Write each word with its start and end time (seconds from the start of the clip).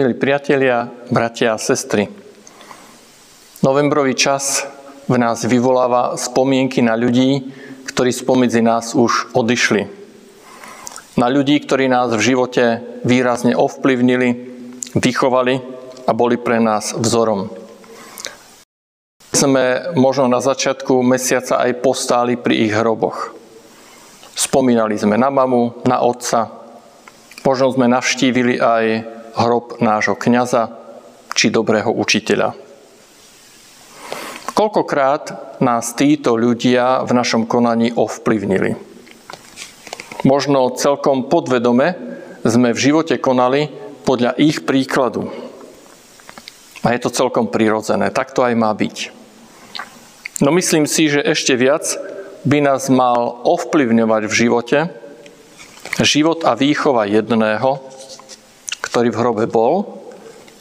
Milí 0.00 0.16
priatelia, 0.16 0.88
bratia 1.12 1.52
a 1.52 1.60
sestry, 1.60 2.08
novembrový 3.60 4.16
čas 4.16 4.64
v 5.04 5.20
nás 5.20 5.44
vyvoláva 5.44 6.16
spomienky 6.16 6.80
na 6.80 6.96
ľudí, 6.96 7.52
ktorí 7.84 8.08
spomedzi 8.08 8.64
nás 8.64 8.96
už 8.96 9.36
odišli. 9.36 9.84
Na 11.20 11.28
ľudí, 11.28 11.60
ktorí 11.60 11.92
nás 11.92 12.16
v 12.16 12.32
živote 12.32 12.80
výrazne 13.04 13.52
ovplyvnili, 13.52 14.28
vychovali 14.96 15.60
a 16.08 16.16
boli 16.16 16.40
pre 16.40 16.64
nás 16.64 16.96
vzorom. 16.96 17.52
Sme 19.36 19.92
možno 20.00 20.32
na 20.32 20.40
začiatku 20.40 20.96
mesiaca 21.04 21.60
aj 21.60 21.76
postáli 21.84 22.40
pri 22.40 22.56
ich 22.56 22.72
hroboch. 22.72 23.36
Spomínali 24.32 24.96
sme 24.96 25.20
na 25.20 25.28
mamu, 25.28 25.84
na 25.84 26.00
otca, 26.00 26.48
možno 27.44 27.76
sme 27.76 27.84
navštívili 27.84 28.56
aj 28.56 29.19
hrob 29.36 29.78
nášho 29.78 30.16
kňaza 30.16 30.72
či 31.34 31.50
dobrého 31.50 31.90
učiteľa. 31.92 32.56
Koľkokrát 34.54 35.56
nás 35.64 35.96
títo 35.96 36.36
ľudia 36.36 37.06
v 37.06 37.12
našom 37.16 37.48
konaní 37.48 37.94
ovplyvnili. 37.96 38.76
Možno 40.26 40.76
celkom 40.76 41.32
podvedome 41.32 41.96
sme 42.44 42.76
v 42.76 42.82
živote 42.92 43.16
konali 43.16 43.72
podľa 44.04 44.36
ich 44.36 44.68
príkladu. 44.68 45.32
A 46.84 46.92
je 46.92 47.00
to 47.00 47.12
celkom 47.12 47.48
prirodzené. 47.48 48.12
Tak 48.12 48.36
to 48.36 48.44
aj 48.44 48.52
má 48.56 48.72
byť. 48.72 49.16
No 50.44 50.52
myslím 50.52 50.84
si, 50.88 51.08
že 51.08 51.24
ešte 51.24 51.56
viac 51.56 51.84
by 52.44 52.64
nás 52.64 52.88
mal 52.88 53.44
ovplyvňovať 53.44 54.22
v 54.28 54.32
živote 54.32 54.78
život 56.00 56.44
a 56.48 56.56
výchova 56.56 57.04
jedného, 57.04 57.80
ktorý 58.90 59.14
v 59.14 59.20
hrobe 59.22 59.44
bol, 59.46 60.02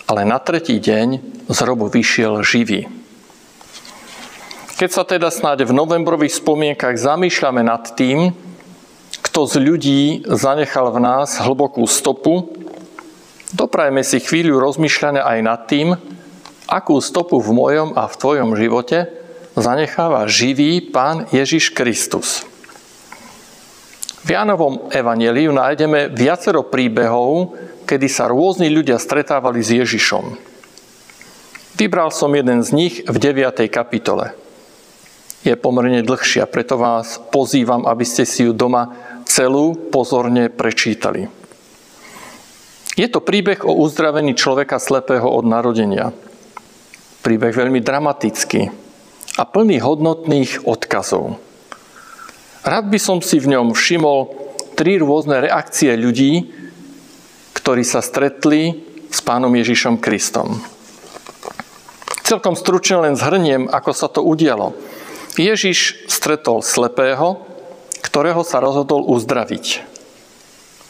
ale 0.06 0.22
na 0.22 0.38
tretí 0.38 0.78
deň 0.78 1.08
z 1.50 1.58
hrobu 1.66 1.90
vyšiel 1.90 2.46
živý. 2.46 2.86
Keď 4.78 4.90
sa 4.94 5.04
teda 5.04 5.34
snáď 5.34 5.66
v 5.66 5.76
novembrových 5.76 6.38
spomienkach 6.38 6.96
zamýšľame 6.96 7.66
nad 7.66 7.84
tým, 7.98 8.32
kto 9.26 9.50
z 9.50 9.56
ľudí 9.60 10.02
zanechal 10.30 10.94
v 10.94 11.04
nás 11.04 11.42
hlbokú 11.42 11.84
stopu, 11.90 12.54
doprajme 13.52 14.06
si 14.06 14.22
chvíľu 14.22 14.62
rozmýšľania 14.62 15.26
aj 15.26 15.40
nad 15.44 15.62
tým, 15.66 15.98
akú 16.70 17.02
stopu 17.02 17.42
v 17.42 17.50
mojom 17.50 17.98
a 17.98 18.06
v 18.06 18.16
tvojom 18.16 18.50
živote 18.54 19.10
zanecháva 19.58 20.30
živý 20.30 20.86
Pán 20.86 21.26
Ježiš 21.34 21.74
Kristus. 21.74 22.46
V 24.24 24.38
Jánovom 24.38 24.94
evaneliu 24.94 25.50
nájdeme 25.50 26.14
viacero 26.14 26.62
príbehov, 26.62 27.58
kedy 27.90 28.06
sa 28.06 28.30
rôzni 28.30 28.70
ľudia 28.70 29.02
stretávali 29.02 29.66
s 29.66 29.74
Ježišom. 29.74 30.38
Vybral 31.74 32.14
som 32.14 32.30
jeden 32.38 32.62
z 32.62 32.70
nich 32.70 32.96
v 33.02 33.18
9. 33.18 33.66
kapitole. 33.66 34.38
Je 35.42 35.58
pomerne 35.58 36.06
dlhšia, 36.06 36.46
preto 36.46 36.78
vás 36.78 37.18
pozývam, 37.34 37.90
aby 37.90 38.06
ste 38.06 38.30
si 38.30 38.46
ju 38.46 38.54
doma 38.54 38.94
celú 39.26 39.74
pozorne 39.90 40.54
prečítali. 40.54 41.34
Je 42.94 43.10
to 43.10 43.26
príbeh 43.26 43.66
o 43.66 43.74
uzdravení 43.82 44.38
človeka 44.38 44.78
slepého 44.78 45.26
od 45.26 45.50
narodenia. 45.50 46.14
Príbeh 47.26 47.58
veľmi 47.58 47.82
dramatický 47.82 48.70
a 49.40 49.44
plný 49.50 49.82
hodnotných 49.82 50.68
odkazov. 50.70 51.42
Rád 52.62 52.86
by 52.92 53.00
som 53.02 53.18
si 53.24 53.40
v 53.42 53.56
ňom 53.56 53.74
všimol 53.74 54.30
tri 54.76 55.00
rôzne 55.00 55.40
reakcie 55.42 55.96
ľudí, 55.96 56.59
ktorí 57.70 57.86
sa 57.86 58.02
stretli 58.02 58.82
s 59.14 59.22
pánom 59.22 59.54
Ježišom 59.54 60.02
Kristom. 60.02 60.58
Celkom 62.26 62.58
stručne 62.58 63.06
len 63.06 63.14
zhrniem, 63.14 63.70
ako 63.70 63.94
sa 63.94 64.10
to 64.10 64.26
udialo. 64.26 64.74
Ježiš 65.38 66.10
stretol 66.10 66.66
slepého, 66.66 67.46
ktorého 68.02 68.42
sa 68.42 68.58
rozhodol 68.58 69.06
uzdraviť. 69.06 69.86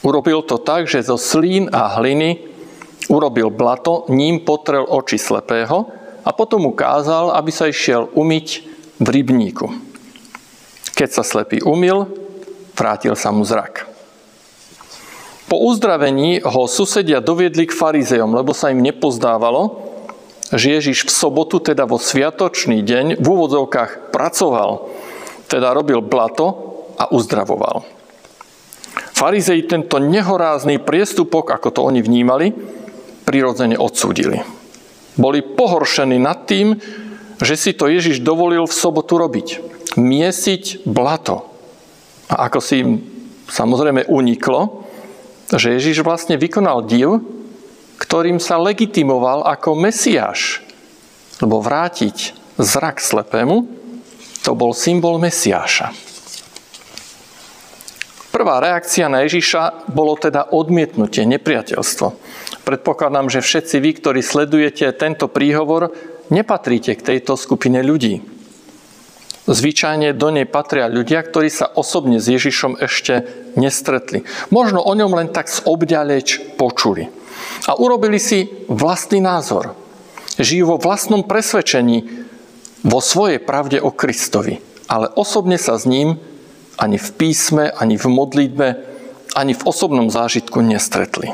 Urobil 0.08 0.40
to 0.48 0.56
tak, 0.56 0.88
že 0.88 1.04
zo 1.04 1.20
slín 1.20 1.68
a 1.68 2.00
hliny 2.00 2.48
urobil 3.12 3.52
blato, 3.52 4.08
ním 4.08 4.48
potrel 4.48 4.88
oči 4.88 5.20
slepého 5.20 5.84
a 6.24 6.32
potom 6.32 6.64
ukázal, 6.64 7.36
aby 7.36 7.52
sa 7.52 7.68
išiel 7.68 8.08
umyť 8.16 8.48
v 9.04 9.08
rybníku. 9.20 9.68
Keď 10.96 11.10
sa 11.12 11.28
slepý 11.28 11.60
umil, 11.60 12.08
vrátil 12.72 13.20
sa 13.20 13.36
mu 13.36 13.44
zrak. 13.44 13.89
Po 15.50 15.58
uzdravení 15.58 16.46
ho 16.46 16.70
susedia 16.70 17.18
doviedli 17.26 17.66
k 17.66 17.74
farizejom, 17.74 18.38
lebo 18.38 18.54
sa 18.54 18.70
im 18.70 18.86
nepozdávalo, 18.86 19.82
že 20.54 20.78
Ježiš 20.78 21.10
v 21.10 21.12
sobotu, 21.12 21.58
teda 21.58 21.90
vo 21.90 21.98
sviatočný 21.98 22.86
deň, 22.86 23.18
v 23.18 23.26
úvodzovkách 23.26 24.14
pracoval, 24.14 24.86
teda 25.50 25.74
robil 25.74 26.06
blato 26.06 26.78
a 27.02 27.10
uzdravoval. 27.10 27.82
Farizei 29.18 29.66
tento 29.66 29.98
nehorázný 29.98 30.80
priestupok, 30.80 31.50
ako 31.58 31.70
to 31.74 31.82
oni 31.82 32.06
vnímali, 32.06 32.54
prirodzene 33.26 33.76
odsúdili. 33.76 34.42
Boli 35.18 35.42
pohoršení 35.44 36.22
nad 36.22 36.46
tým, 36.46 36.78
že 37.42 37.56
si 37.58 37.72
to 37.74 37.90
Ježiš 37.90 38.22
dovolil 38.22 38.70
v 38.70 38.78
sobotu 38.78 39.18
robiť. 39.18 39.48
Miesiť 39.98 40.86
blato. 40.86 41.50
A 42.30 42.48
ako 42.48 42.60
si 42.62 42.86
im 42.86 43.02
samozrejme 43.50 44.08
uniklo, 44.08 44.79
že 45.56 45.74
Ježiš 45.80 46.06
vlastne 46.06 46.38
vykonal 46.38 46.86
div, 46.86 47.26
ktorým 47.98 48.38
sa 48.38 48.62
legitimoval 48.62 49.44
ako 49.50 49.74
Mesiáš. 49.74 50.62
Lebo 51.42 51.64
vrátiť 51.64 52.38
zrak 52.60 53.02
slepému, 53.02 53.66
to 54.46 54.52
bol 54.54 54.76
symbol 54.76 55.18
Mesiáša. 55.18 55.92
Prvá 58.30 58.62
reakcia 58.62 59.10
na 59.10 59.26
Ježiša 59.26 59.90
bolo 59.90 60.14
teda 60.16 60.54
odmietnutie, 60.54 61.26
nepriateľstvo. 61.26 62.08
Predpokladám, 62.62 63.28
že 63.28 63.42
všetci 63.42 63.76
vy, 63.82 63.92
ktorí 63.98 64.22
sledujete 64.22 64.86
tento 64.94 65.26
príhovor, 65.26 65.90
nepatríte 66.30 66.94
k 66.94 67.02
tejto 67.02 67.34
skupine 67.36 67.82
ľudí. 67.82 68.39
Zvyčajne 69.50 70.14
do 70.14 70.30
nej 70.30 70.46
patria 70.46 70.86
ľudia, 70.86 71.26
ktorí 71.26 71.50
sa 71.50 71.66
osobne 71.66 72.22
s 72.22 72.30
Ježišom 72.30 72.78
ešte 72.78 73.26
nestretli. 73.58 74.22
Možno 74.54 74.86
o 74.86 74.94
ňom 74.94 75.18
len 75.18 75.34
tak 75.34 75.50
z 75.50 75.66
obďaleč 75.66 76.54
počuli. 76.54 77.10
A 77.66 77.74
urobili 77.74 78.22
si 78.22 78.46
vlastný 78.70 79.18
názor. 79.26 79.74
Žijú 80.38 80.78
vo 80.78 80.78
vlastnom 80.78 81.26
presvedčení, 81.26 82.06
vo 82.86 83.02
svojej 83.02 83.42
pravde 83.42 83.82
o 83.82 83.90
Kristovi. 83.90 84.62
Ale 84.86 85.10
osobne 85.18 85.58
sa 85.58 85.82
s 85.82 85.90
ním 85.90 86.22
ani 86.78 87.02
v 87.02 87.10
písme, 87.18 87.74
ani 87.74 87.98
v 87.98 88.06
modlitbe, 88.06 88.68
ani 89.34 89.58
v 89.58 89.66
osobnom 89.66 90.14
zážitku 90.14 90.62
nestretli. 90.62 91.34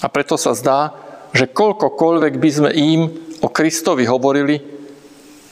A 0.00 0.08
preto 0.08 0.40
sa 0.40 0.56
zdá, 0.56 0.96
že 1.36 1.52
koľkokoľvek 1.52 2.34
by 2.40 2.50
sme 2.50 2.70
im 2.72 3.00
o 3.44 3.48
Kristovi 3.52 4.08
hovorili, 4.08 4.71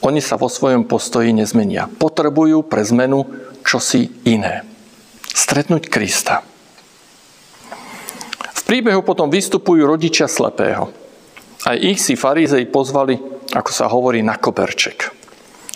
oni 0.01 0.21
sa 0.25 0.41
vo 0.41 0.49
svojom 0.49 0.89
postoji 0.89 1.37
nezmenia. 1.37 1.89
Potrebujú 1.89 2.65
pre 2.65 2.81
zmenu 2.89 3.29
čosi 3.61 4.09
iné. 4.25 4.65
Stretnúť 5.29 5.93
Krista. 5.93 6.41
V 8.57 8.61
príbehu 8.65 9.05
potom 9.05 9.29
vystupujú 9.29 9.85
rodičia 9.85 10.25
slepého. 10.25 10.89
Aj 11.69 11.77
ich 11.77 12.01
si 12.01 12.17
farizej 12.17 12.65
pozvali, 12.73 13.21
ako 13.53 13.71
sa 13.71 13.93
hovorí, 13.93 14.25
na 14.25 14.41
koberček. 14.41 15.13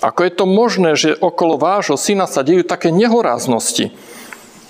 Ako 0.01 0.21
je 0.25 0.33
to 0.33 0.45
možné, 0.49 0.97
že 0.97 1.17
okolo 1.17 1.61
vášho 1.61 1.97
syna 2.01 2.25
sa 2.25 2.41
dejú 2.41 2.65
také 2.65 2.89
nehoráznosti? 2.93 3.93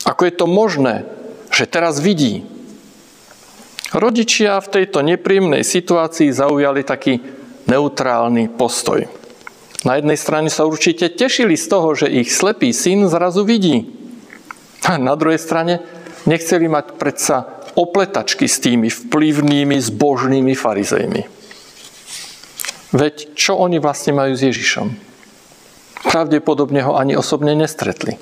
Ako 0.02 0.26
je 0.26 0.34
to 0.34 0.46
možné, 0.50 1.06
že 1.54 1.70
teraz 1.70 2.02
vidí? 2.02 2.46
Rodičia 3.94 4.58
v 4.58 4.82
tejto 4.82 5.06
nepríjemnej 5.06 5.62
situácii 5.62 6.34
zaujali 6.34 6.82
taký 6.82 7.22
neutrálny 7.70 8.50
postoj. 8.50 9.06
Na 9.84 10.00
jednej 10.00 10.16
strane 10.16 10.48
sa 10.48 10.64
určite 10.64 11.12
tešili 11.12 11.60
z 11.60 11.68
toho, 11.68 11.92
že 11.92 12.08
ich 12.08 12.32
slepý 12.32 12.72
syn 12.72 13.04
zrazu 13.04 13.44
vidí. 13.44 13.84
A 14.88 14.96
na 14.96 15.12
druhej 15.12 15.36
strane 15.36 15.84
nechceli 16.24 16.64
mať 16.72 16.96
predsa 16.96 17.44
opletačky 17.76 18.48
s 18.48 18.64
tými 18.64 18.88
vplyvnými, 18.88 19.76
zbožnými 19.76 20.56
farizejmi. 20.56 21.22
Veď 22.96 23.36
čo 23.36 23.60
oni 23.60 23.76
vlastne 23.76 24.16
majú 24.16 24.32
s 24.32 24.46
Ježišom? 24.48 24.88
Pravdepodobne 26.08 26.80
ho 26.80 26.96
ani 26.96 27.12
osobne 27.12 27.52
nestretli. 27.52 28.16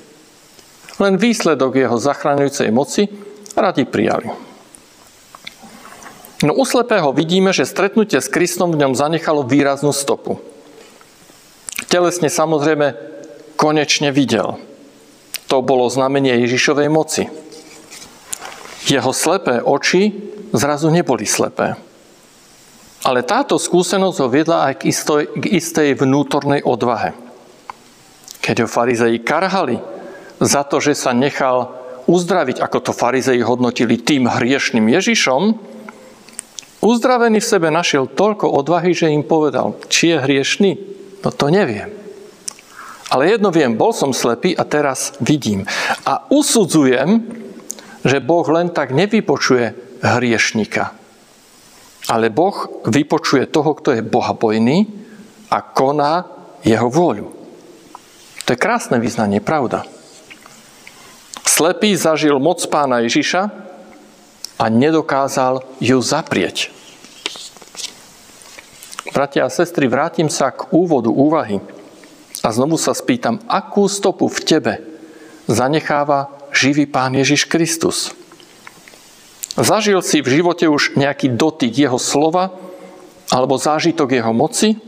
Len 0.99 1.15
výsledok 1.15 1.79
jeho 1.79 1.95
zachraňujúcej 1.95 2.69
moci 2.75 3.07
radi 3.55 3.87
prijali. 3.87 4.27
No 6.43 6.59
u 6.59 6.67
slepého 6.67 7.15
vidíme, 7.15 7.55
že 7.55 7.63
stretnutie 7.63 8.19
s 8.19 8.27
Kristom 8.27 8.75
v 8.75 8.83
ňom 8.83 8.99
zanechalo 8.99 9.47
výraznú 9.47 9.95
stopu 9.95 10.43
telesne 11.93 12.25
samozrejme 12.25 12.97
konečne 13.53 14.09
videl. 14.09 14.57
To 15.45 15.61
bolo 15.61 15.85
znamenie 15.93 16.41
Ježišovej 16.41 16.89
moci. 16.89 17.29
Jeho 18.89 19.13
slepé 19.13 19.61
oči 19.61 20.09
zrazu 20.49 20.89
neboli 20.89 21.29
slepé. 21.29 21.77
Ale 23.05 23.21
táto 23.21 23.61
skúsenosť 23.61 24.17
ho 24.25 24.27
viedla 24.31 24.73
aj 24.73 24.73
k 24.81 24.83
istej, 24.89 25.23
k 25.37 25.45
istej 25.53 25.89
vnútornej 26.01 26.65
odvahe. 26.65 27.13
Keď 28.41 28.65
ho 28.65 28.67
farizei 28.67 29.21
karhali 29.21 29.77
za 30.41 30.65
to, 30.65 30.81
že 30.81 30.97
sa 30.97 31.13
nechal 31.13 31.77
uzdraviť, 32.09 32.57
ako 32.57 32.77
to 32.79 32.91
farizei 32.95 33.39
hodnotili 33.43 34.01
tým 34.01 34.27
hriešným 34.27 34.87
Ježišom, 34.87 35.41
uzdravený 36.83 37.39
v 37.39 37.49
sebe 37.53 37.69
našiel 37.69 38.09
toľko 38.09 38.49
odvahy, 38.49 38.95
že 38.95 39.11
im 39.11 39.23
povedal, 39.23 39.79
či 39.87 40.15
je 40.15 40.17
hriešný, 40.19 40.71
no 41.23 41.29
to 41.31 41.47
neviem. 41.47 41.89
Ale 43.07 43.29
jedno 43.29 43.53
viem, 43.53 43.77
bol 43.77 43.95
som 43.95 44.11
slepý 44.11 44.57
a 44.57 44.65
teraz 44.67 45.15
vidím. 45.21 45.63
A 46.03 46.27
usudzujem, 46.33 47.23
že 48.03 48.19
Boh 48.19 48.45
len 48.51 48.73
tak 48.73 48.91
nevypočuje 48.91 49.99
hriešnika 50.03 51.03
ale 52.11 52.27
Boh 52.27 52.83
vypočuje 52.83 53.47
toho, 53.47 53.71
kto 53.79 53.95
je 53.95 54.03
bohabojný 54.03 54.77
a 55.47 55.57
koná 55.63 56.27
jeho 56.63 56.91
vôľu. 56.91 57.31
To 58.43 58.49
je 58.51 58.59
krásne 58.59 58.99
vyznanie, 58.99 59.39
pravda. 59.39 59.87
Slepý 61.47 61.95
zažil 61.95 62.35
moc 62.43 62.59
pána 62.67 62.99
Ježiša 63.07 63.41
a 64.59 64.65
nedokázal 64.67 65.63
ju 65.79 65.97
zaprieť. 66.03 66.71
Bratia 69.13 69.45
a 69.45 69.53
sestry, 69.53 69.85
vrátim 69.85 70.25
sa 70.25 70.49
k 70.49 70.73
úvodu 70.73 71.13
úvahy 71.13 71.61
a 72.41 72.49
znovu 72.49 72.81
sa 72.81 72.97
spýtam, 72.97 73.37
akú 73.45 73.85
stopu 73.85 74.25
v 74.25 74.39
tebe 74.41 74.73
zanecháva 75.45 76.33
živý 76.49 76.89
pán 76.89 77.13
Ježiš 77.13 77.45
Kristus. 77.45 78.09
Zažil 79.53 80.01
si 80.01 80.25
v 80.25 80.41
živote 80.41 80.65
už 80.65 80.97
nejaký 80.97 81.29
dotyk 81.29 81.77
jeho 81.77 82.01
slova 82.01 82.57
alebo 83.29 83.53
zážitok 83.53 84.17
jeho 84.17 84.33
moci? 84.33 84.81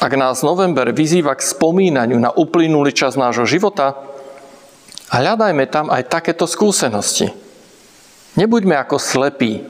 Ak 0.00 0.16
nás 0.16 0.40
november 0.40 0.88
vyzýva 0.96 1.36
k 1.36 1.44
spomínaniu 1.44 2.16
na 2.16 2.32
uplynulý 2.32 2.96
čas 2.96 3.20
nášho 3.20 3.44
života, 3.44 4.00
hľadajme 5.12 5.68
tam 5.68 5.92
aj 5.92 6.08
takéto 6.08 6.48
skúsenosti. 6.48 7.36
Nebuďme 8.40 8.80
ako 8.80 8.96
slepí, 8.96 9.60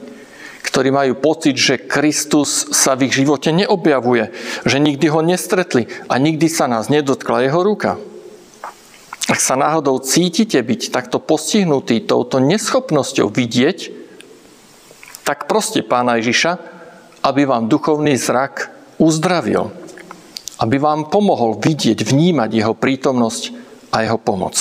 ktorí 0.71 0.87
majú 0.87 1.19
pocit, 1.19 1.59
že 1.59 1.83
Kristus 1.83 2.71
sa 2.71 2.95
v 2.95 3.11
ich 3.11 3.13
živote 3.19 3.51
neobjavuje, 3.51 4.31
že 4.63 4.79
nikdy 4.79 5.11
ho 5.11 5.19
nestretli 5.19 5.91
a 6.07 6.15
nikdy 6.15 6.47
sa 6.47 6.71
nás 6.71 6.87
nedotkla 6.87 7.43
jeho 7.43 7.59
ruka. 7.59 7.99
Ak 9.27 9.43
sa 9.43 9.59
náhodou 9.59 9.99
cítite 9.99 10.55
byť 10.63 10.95
takto 10.95 11.19
postihnutý 11.19 12.07
touto 12.07 12.39
neschopnosťou 12.39 13.27
vidieť, 13.27 13.91
tak 15.27 15.51
proste 15.51 15.83
Pána 15.83 16.23
Ježiša, 16.23 16.57
aby 17.19 17.43
vám 17.43 17.67
duchovný 17.67 18.15
zrak 18.15 18.71
uzdravil. 18.95 19.75
Aby 20.55 20.79
vám 20.79 21.11
pomohol 21.11 21.59
vidieť, 21.59 21.99
vnímať 21.99 22.49
jeho 22.63 22.73
prítomnosť 22.73 23.43
a 23.91 24.07
jeho 24.07 24.15
pomoc. 24.15 24.55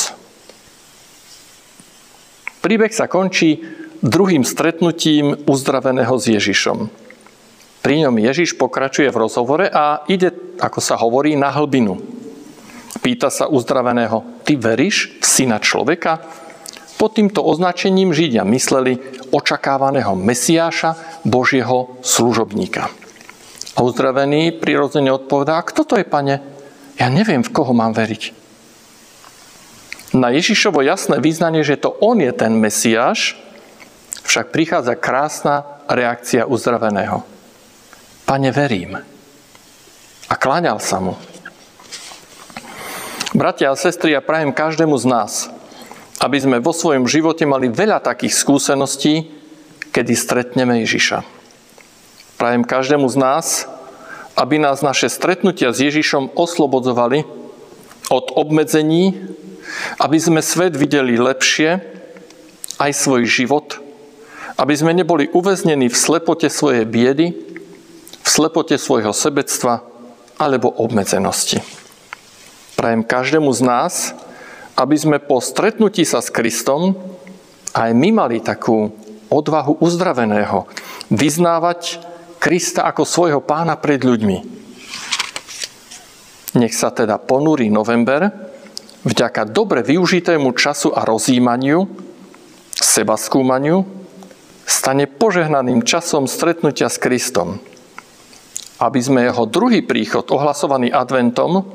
Príbeh 2.61 2.93
sa 2.93 3.09
končí 3.09 3.80
druhým 4.01 4.45
stretnutím 4.45 5.37
uzdraveného 5.45 6.17
s 6.17 6.25
Ježišom. 6.29 6.89
Pri 7.81 7.95
ňom 8.05 8.17
Ježiš 8.21 8.61
pokračuje 8.61 9.09
v 9.09 9.21
rozhovore 9.25 9.67
a 9.69 10.05
ide, 10.09 10.33
ako 10.61 10.81
sa 10.85 11.01
hovorí, 11.01 11.33
na 11.37 11.49
hlbinu. 11.49 11.97
Pýta 13.01 13.33
sa 13.33 13.49
uzdraveného, 13.49 14.45
ty 14.45 14.61
veríš 14.61 15.17
v 15.21 15.25
syna 15.25 15.57
človeka? 15.57 16.21
Pod 17.01 17.17
týmto 17.17 17.41
označením 17.41 18.13
Židia 18.13 18.45
mysleli 18.45 19.01
očakávaného 19.33 20.13
Mesiáša, 20.13 21.23
Božieho 21.25 21.97
služobníka. 22.05 22.93
A 23.73 23.79
uzdravený 23.81 24.61
prirodzene 24.61 25.09
odpovedá, 25.09 25.65
kto 25.65 25.89
to 25.89 25.95
je, 25.97 26.05
pane? 26.05 26.45
Ja 27.01 27.09
neviem, 27.09 27.41
v 27.41 27.49
koho 27.49 27.73
mám 27.73 27.97
veriť. 27.97 28.37
Na 30.13 30.29
Ježišovo 30.29 30.85
jasné 30.85 31.17
význanie, 31.23 31.65
že 31.65 31.81
to 31.81 31.89
on 32.05 32.21
je 32.21 32.29
ten 32.37 32.53
Mesiáš, 32.53 33.41
však 34.31 34.55
prichádza 34.55 34.95
krásna 34.95 35.83
reakcia 35.91 36.47
uzdraveného. 36.47 37.27
Pane, 38.31 38.55
verím. 38.55 39.03
A 40.31 40.35
kláňal 40.39 40.79
sa 40.79 41.03
mu. 41.03 41.19
Bratia 43.35 43.75
a 43.75 43.79
sestry, 43.79 44.15
ja 44.15 44.23
prajem 44.23 44.55
každému 44.55 44.95
z 45.03 45.07
nás, 45.11 45.33
aby 46.23 46.39
sme 46.39 46.63
vo 46.63 46.71
svojom 46.71 47.11
živote 47.11 47.43
mali 47.43 47.67
veľa 47.75 47.99
takých 48.07 48.39
skúseností, 48.39 49.35
kedy 49.91 50.15
stretneme 50.15 50.79
Ježiša. 50.87 51.27
Prajem 52.39 52.63
každému 52.63 53.11
z 53.11 53.17
nás, 53.19 53.67
aby 54.39 54.63
nás 54.63 54.79
naše 54.79 55.11
stretnutia 55.11 55.75
s 55.75 55.83
Ježišom 55.83 56.39
oslobodzovali 56.39 57.27
od 58.15 58.27
obmedzení, 58.39 59.27
aby 59.99 60.19
sme 60.23 60.39
svet 60.39 60.79
videli 60.79 61.19
lepšie, 61.19 61.83
aj 62.79 62.91
svoj 62.95 63.27
život, 63.27 63.90
aby 64.61 64.75
sme 64.77 64.93
neboli 64.93 65.33
uväznení 65.33 65.89
v 65.89 65.97
slepote 65.97 66.53
svojej 66.53 66.85
biedy, 66.85 67.33
v 68.21 68.29
slepote 68.29 68.77
svojho 68.77 69.17
sebectva 69.17 69.81
alebo 70.37 70.69
obmedzenosti. 70.69 71.65
Prajem 72.77 73.01
každému 73.01 73.49
z 73.57 73.61
nás, 73.65 73.95
aby 74.77 74.97
sme 75.01 75.17
po 75.17 75.41
stretnutí 75.41 76.05
sa 76.05 76.21
s 76.21 76.29
Kristom 76.29 76.93
aj 77.73 77.91
my 77.97 78.13
mali 78.13 78.45
takú 78.45 78.93
odvahu 79.33 79.81
uzdraveného 79.81 80.69
vyznávať 81.09 82.01
Krista 82.41 82.85
ako 82.89 83.05
svojho 83.05 83.41
pána 83.41 83.81
pred 83.81 84.01
ľuďmi. 84.01 84.39
Nech 86.61 86.75
sa 86.77 86.93
teda 86.93 87.17
ponúri 87.21 87.73
november 87.73 88.29
vďaka 89.05 89.49
dobre 89.49 89.81
využitému 89.85 90.53
času 90.57 90.93
a 90.93 91.05
rozjímaniu, 91.05 91.85
seba 92.75 93.15
skúmaniu, 93.21 94.00
stane 94.71 95.11
požehnaným 95.11 95.83
časom 95.83 96.31
stretnutia 96.31 96.87
s 96.87 97.03
Kristom. 97.03 97.59
Aby 98.79 99.01
sme 99.03 99.27
jeho 99.27 99.45
druhý 99.51 99.83
príchod 99.83 100.25
ohlasovaný 100.31 100.95
adventom 100.95 101.67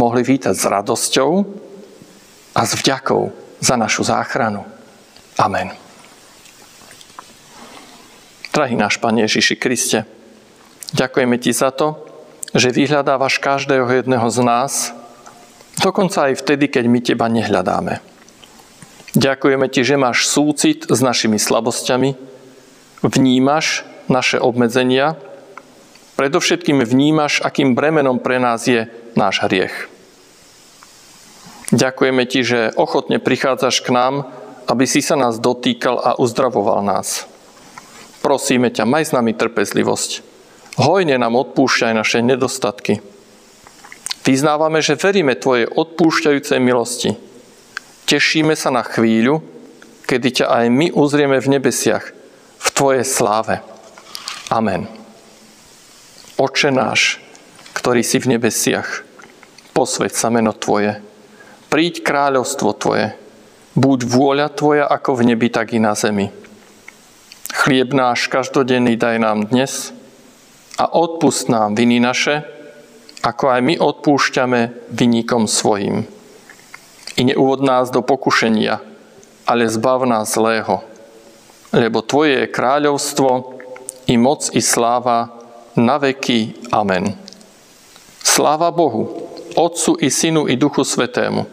mohli 0.00 0.22
vítať 0.24 0.56
s 0.56 0.64
radosťou 0.64 1.30
a 2.56 2.60
s 2.64 2.72
vďakou 2.72 3.30
za 3.60 3.76
našu 3.76 4.02
záchranu. 4.08 4.64
Amen. 5.36 5.76
Drahý 8.56 8.72
náš 8.72 8.96
Pane 8.96 9.28
Ježiši 9.28 9.60
Kriste, 9.60 10.08
ďakujeme 10.96 11.36
Ti 11.36 11.52
za 11.52 11.68
to, 11.68 12.00
že 12.56 12.72
vyhľadávaš 12.72 13.36
každého 13.36 13.84
jedného 13.92 14.24
z 14.32 14.40
nás, 14.40 14.72
dokonca 15.84 16.32
aj 16.32 16.40
vtedy, 16.40 16.72
keď 16.72 16.84
my 16.88 17.00
Teba 17.04 17.28
nehľadáme. 17.28 18.15
Ďakujeme 19.16 19.72
Ti, 19.72 19.80
že 19.80 19.96
máš 19.96 20.28
súcit 20.28 20.84
s 20.92 21.00
našimi 21.00 21.40
slabosťami, 21.40 22.20
vnímaš 23.00 23.88
naše 24.12 24.36
obmedzenia, 24.36 25.16
predovšetkým 26.20 26.84
vnímaš, 26.84 27.40
akým 27.40 27.72
bremenom 27.72 28.20
pre 28.20 28.36
nás 28.36 28.68
je 28.68 28.92
náš 29.16 29.40
hriech. 29.40 29.88
Ďakujeme 31.72 32.28
Ti, 32.28 32.40
že 32.44 32.60
ochotne 32.76 33.16
prichádzaš 33.16 33.80
k 33.80 33.88
nám, 33.96 34.28
aby 34.68 34.84
si 34.84 35.00
sa 35.00 35.16
nás 35.16 35.40
dotýkal 35.40 35.96
a 35.96 36.10
uzdravoval 36.20 36.84
nás. 36.84 37.24
Prosíme 38.20 38.68
ťa, 38.68 38.84
maj 38.84 39.08
s 39.08 39.16
nami 39.16 39.32
trpezlivosť. 39.32 40.20
Hojne 40.76 41.16
nám 41.16 41.40
odpúšťaj 41.40 41.92
naše 41.96 42.20
nedostatky. 42.20 43.00
Vyznávame, 44.28 44.84
že 44.84 45.00
veríme 45.00 45.38
Tvojej 45.38 45.64
odpúšťajúcej 45.72 46.60
milosti. 46.60 47.25
Tešíme 48.06 48.54
sa 48.54 48.70
na 48.70 48.86
chvíľu, 48.86 49.42
kedy 50.06 50.38
ťa 50.38 50.46
aj 50.46 50.64
my 50.70 50.86
uzrieme 50.94 51.42
v 51.42 51.58
nebesiach, 51.58 52.14
v 52.62 52.68
Tvojej 52.70 53.02
sláve. 53.02 53.58
Amen. 54.46 54.86
Oče 56.38 56.70
náš, 56.70 57.18
ktorý 57.74 58.06
si 58.06 58.22
v 58.22 58.38
nebesiach, 58.38 59.02
posveď 59.74 60.14
sa 60.14 60.30
meno 60.30 60.54
Tvoje. 60.54 61.02
Príď 61.66 62.06
kráľovstvo 62.06 62.78
Tvoje. 62.78 63.18
Buď 63.74 63.98
vôľa 64.06 64.54
Tvoja 64.54 64.86
ako 64.86 65.18
v 65.18 65.34
nebi, 65.34 65.50
tak 65.50 65.74
i 65.74 65.82
na 65.82 65.98
zemi. 65.98 66.30
Chlieb 67.58 67.90
náš 67.90 68.30
každodenný 68.30 68.94
daj 68.94 69.18
nám 69.18 69.50
dnes 69.50 69.90
a 70.78 70.86
odpust 70.94 71.50
nám 71.50 71.74
viny 71.74 71.98
naše, 71.98 72.46
ako 73.26 73.50
aj 73.50 73.60
my 73.66 73.74
odpúšťame 73.82 74.94
vynikom 74.94 75.50
svojim. 75.50 76.15
I 77.16 77.24
neuvod 77.24 77.64
nás 77.64 77.88
do 77.88 78.04
pokušenia, 78.04 78.80
ale 79.48 79.72
zbav 79.72 80.04
nás 80.04 80.36
zlého. 80.36 80.84
Lebo 81.72 82.04
Tvoje 82.04 82.44
je 82.44 82.52
kráľovstvo, 82.52 83.56
i 84.06 84.14
moc, 84.14 84.52
i 84.54 84.62
sláva, 84.62 85.32
na 85.76 85.98
veky. 85.98 86.70
Amen. 86.72 87.16
Sláva 88.22 88.70
Bohu, 88.70 89.28
Otcu 89.56 89.96
i 90.00 90.12
Synu 90.12 90.48
i 90.48 90.56
Duchu 90.56 90.84
Svetému, 90.84 91.48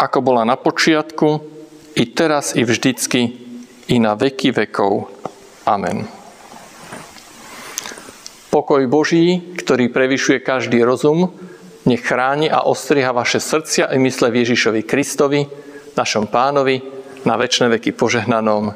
ako 0.00 0.18
bola 0.24 0.48
na 0.48 0.56
počiatku, 0.56 1.44
i 1.98 2.04
teraz, 2.14 2.54
i 2.56 2.64
vždycky, 2.64 3.34
i 3.88 3.96
na 3.98 4.14
veky 4.14 4.54
vekov. 4.54 5.10
Amen. 5.66 6.08
Pokoj 8.48 8.80
Boží, 8.88 9.52
ktorý 9.60 9.92
prevyšuje 9.92 10.40
každý 10.40 10.80
rozum, 10.80 11.34
nech 11.88 12.04
chráni 12.04 12.52
a 12.52 12.68
ostriha 12.68 13.12
vaše 13.16 13.40
srdcia 13.40 13.88
i 13.88 13.98
mysle 13.98 14.28
Ježišovi 14.28 14.84
Kristovi, 14.84 15.48
našom 15.96 16.28
pánovi, 16.28 16.84
na 17.24 17.34
väčšie 17.40 17.72
veky 17.72 17.96
požehnanom. 17.96 18.70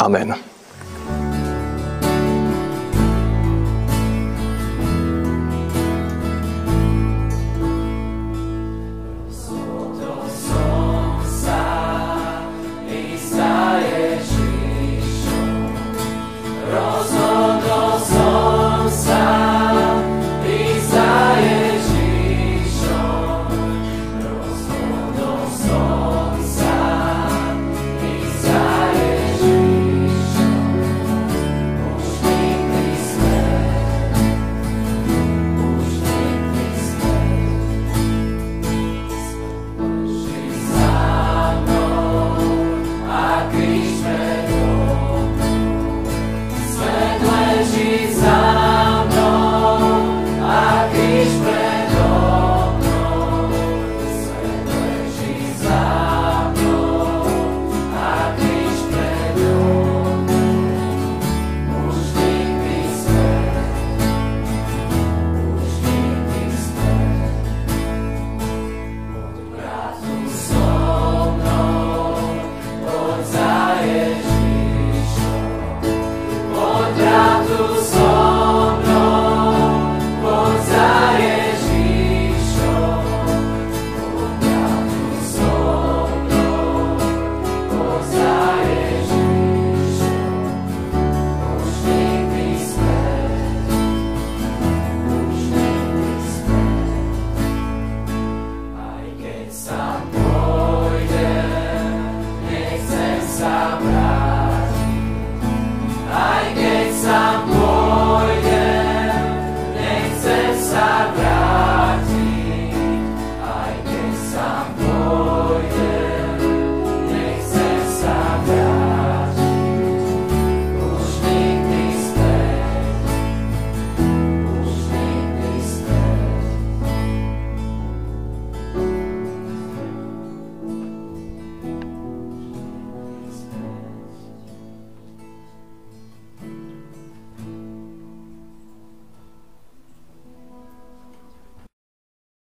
Amen. 0.00 0.55